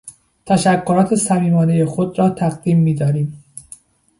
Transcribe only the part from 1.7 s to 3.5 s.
خود را تقدیم میداریم.